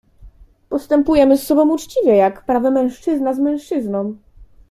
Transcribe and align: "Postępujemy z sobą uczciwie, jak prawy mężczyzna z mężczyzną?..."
"Postępujemy 0.69 1.37
z 1.37 1.47
sobą 1.47 1.69
uczciwie, 1.73 2.15
jak 2.15 2.45
prawy 2.45 2.71
mężczyzna 2.71 3.33
z 3.33 3.39
mężczyzną?..." 3.39 4.15